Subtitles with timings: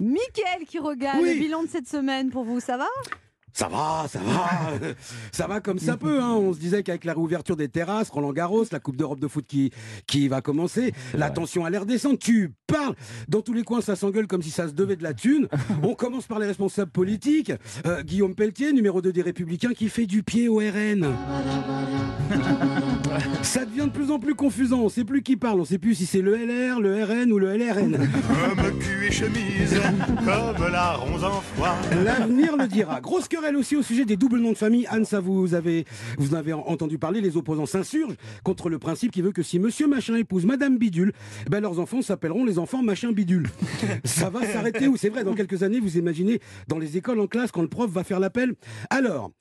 [0.00, 1.34] Mickaël qui regarde Oui.
[1.34, 2.86] le bilan de cette semaine pour vous, ça va?
[3.52, 4.94] Ça va, ça va,
[5.32, 6.20] ça va comme ça peut.
[6.22, 6.34] Hein.
[6.34, 9.44] On se disait qu'avec la réouverture des terrasses, Roland Garros, la Coupe d'Europe de foot
[9.44, 9.72] qui,
[10.06, 12.16] qui va commencer, la tension a l'air descendre.
[12.20, 12.94] Tu parles
[13.28, 15.48] Dans tous les coins, ça s'engueule comme si ça se devait de la thune.
[15.82, 17.52] On commence par les responsables politiques.
[17.86, 21.12] Euh, Guillaume Pelletier, numéro 2 des Républicains, qui fait du pied au RN.
[23.42, 24.80] Ça devient de plus en plus confusant.
[24.80, 25.60] On sait plus qui parle.
[25.60, 27.96] On sait plus si c'est le LR, le RN ou le LRN.
[28.56, 29.80] Comme cul et chemise,
[30.18, 31.74] comme la ronze en foie.
[32.04, 33.00] L'avenir le dira.
[33.00, 34.86] Grosse querelle aussi au sujet des doubles noms de famille.
[34.88, 35.84] Anne, ça vous avez,
[36.18, 37.20] vous en avez entendu parler.
[37.20, 41.12] Les opposants s'insurgent contre le principe qui veut que si monsieur machin épouse madame bidule,
[41.48, 43.48] ben leurs enfants s'appelleront les enfants machin bidule.
[44.04, 44.96] Ça va s'arrêter où?
[44.96, 47.90] C'est vrai, dans quelques années, vous imaginez dans les écoles en classe quand le prof
[47.90, 48.54] va faire l'appel.
[48.90, 49.32] Alors.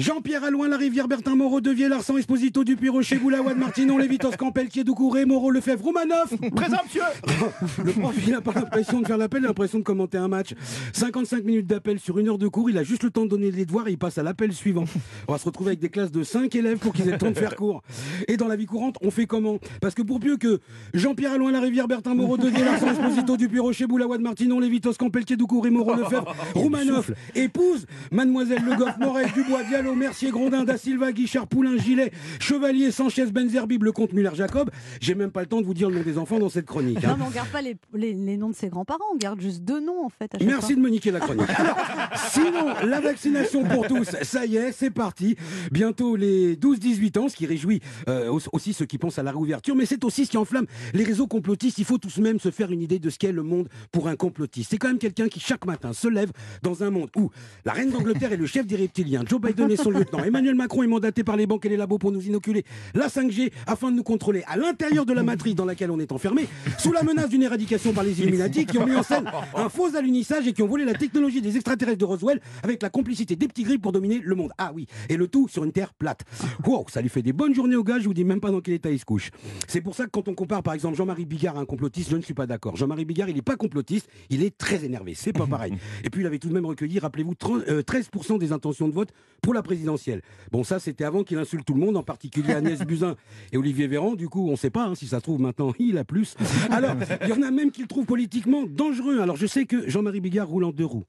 [0.00, 4.82] Jean-Pierre Alloin, La Rivière, Bertin Moreau, Devier, Larsan, Esposito, Dupuis, Rocher, Boulawad, Martinon, Lévitos, Campeltier,
[4.82, 6.32] Doucouré, Moreau, Lefebvre, Roumanoff.
[6.56, 7.02] Présent, monsieur
[7.84, 10.28] Le prof, il n'a pas l'impression de faire l'appel, il a l'impression de commenter un
[10.28, 10.54] match.
[10.94, 13.50] 55 minutes d'appel sur une heure de cours, il a juste le temps de donner
[13.50, 14.84] les devoirs et il passe à l'appel suivant.
[15.28, 17.30] On va se retrouver avec des classes de 5 élèves pour qu'ils aient le temps
[17.30, 17.82] de faire cours.
[18.26, 19.58] Et dans la vie courante, on fait comment?
[19.82, 20.60] Parce que pour mieux que
[20.94, 25.36] Jean-Pierre Alloin, La Rivière, Bertin Moreau, Deguet, Larsan, Esposito, Dupuis, Rocher, Boulawad, Martinon, Lévitos, Campeltier,
[25.36, 29.60] Doucouré, Moreau, Lefebvre, Roumanoff, épouse, Mademoiselle Le Goff, Morel, Dubois,
[29.90, 34.70] Diallo, Mercier, Grondin, Da Silva, Guichard, Poulain, Gilet, Chevalier, Sanchez, Benzerbib, Le Comte, Muller-Jacob.
[35.00, 37.02] J'ai même pas le temps de vous dire le nom des enfants dans cette chronique.
[37.04, 37.08] hein.
[37.10, 39.62] Non, mais on garde pas les, les- les noms de ses grands-parents, on garde juste
[39.62, 40.34] deux noms en fait.
[40.34, 40.76] À Merci fois.
[40.76, 41.48] de me niquer la chronique.
[41.56, 41.76] Alors,
[42.30, 45.36] sinon, la vaccination pour tous, ça y est, c'est parti.
[45.72, 49.30] Bientôt les 12-18 ans, ce qui réjouit euh, au- aussi ceux qui pensent à la
[49.32, 51.78] réouverture, mais c'est aussi ce qui enflamme les réseaux complotistes.
[51.78, 54.16] Il faut tous même se faire une idée de ce qu'est le monde pour un
[54.16, 54.70] complotiste.
[54.70, 56.30] C'est quand même quelqu'un qui chaque matin se lève
[56.62, 57.30] dans un monde où
[57.64, 60.86] la reine d'Angleterre est le chef des reptiliens, Joe Biden son lieutenant, Emmanuel Macron est
[60.86, 64.02] mandaté par les banques et les labos pour nous inoculer la 5G afin de nous
[64.02, 66.46] contrôler à l'intérieur de la matrice dans laquelle on est enfermé,
[66.78, 69.94] sous la menace d'une éradication par les Illuminati qui ont mis en scène un faux
[69.96, 73.48] alunissage et qui ont volé la technologie des extraterrestres de Roswell avec la complicité des
[73.48, 74.52] petits gris pour dominer le monde.
[74.58, 76.24] Ah oui, et le tout sur une terre plate.
[76.66, 78.60] Wow, ça lui fait des bonnes journées au gars, je vous dis même pas dans
[78.60, 79.30] quel état il se couche.
[79.68, 82.16] C'est pour ça que quand on compare par exemple Jean-Marie Bigard à un complotiste, je
[82.16, 82.76] ne suis pas d'accord.
[82.76, 85.74] Jean-Marie Bigard, il n'est pas complotiste, il est très énervé, c'est pas pareil.
[86.04, 88.94] Et puis il avait tout de même recueilli, rappelez-vous, 30, euh, 13% des intentions de
[88.94, 89.10] vote
[89.42, 90.22] pour la présidentielle.
[90.50, 93.16] Bon, ça c'était avant qu'il insulte tout le monde, en particulier Agnès Buzyn
[93.52, 94.14] et Olivier Véran.
[94.14, 96.36] Du coup, on ne sait pas hein, si ça se trouve maintenant, il a plus.
[96.70, 99.20] Alors, il y en a même qui le trouvent politiquement dangereux.
[99.20, 101.04] Alors, je sais que Jean-Marie Bigard roule en deux roues.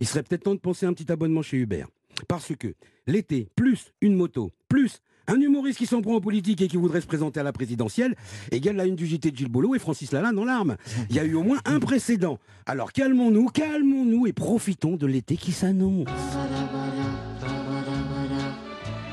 [0.00, 1.84] Il serait peut-être temps de penser à un petit abonnement chez Uber.
[2.28, 2.74] Parce que
[3.06, 7.00] l'été, plus une moto, plus un humoriste qui s'en prend en politique et qui voudrait
[7.00, 8.14] se présenter à la présidentielle,
[8.50, 10.76] égale la une du JT de Gilles Boulot et Francis Lalanne dans l'arme.
[11.10, 12.38] Il y a eu au moins un précédent.
[12.66, 16.08] Alors calmons-nous, calmons-nous et profitons de l'été qui s'annonce.